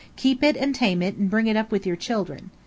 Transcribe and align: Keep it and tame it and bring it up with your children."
Keep 0.15 0.41
it 0.41 0.57
and 0.57 0.73
tame 0.73 1.03
it 1.03 1.15
and 1.17 1.29
bring 1.29 1.45
it 1.45 1.55
up 1.55 1.71
with 1.71 1.85
your 1.85 1.95
children." 1.95 2.49